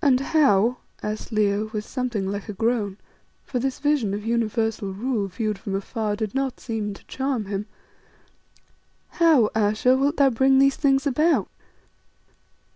"And 0.00 0.20
how," 0.20 0.76
asked 1.02 1.32
Leo, 1.32 1.68
with 1.72 1.84
something 1.84 2.30
like 2.30 2.48
a 2.48 2.52
groan 2.52 2.98
for 3.42 3.58
this 3.58 3.80
vision 3.80 4.14
of 4.14 4.24
universal 4.24 4.92
rule 4.92 5.26
viewed 5.26 5.58
from 5.58 5.74
afar 5.74 6.14
did 6.14 6.32
not 6.32 6.60
seem 6.60 6.94
to 6.94 7.04
charm 7.06 7.46
him 7.46 7.66
"how, 9.18 9.50
Ayesha, 9.52 9.96
wilt 9.96 10.18
thou 10.18 10.30
bring 10.30 10.60
these 10.60 10.76
things 10.76 11.08
about?" 11.08 11.48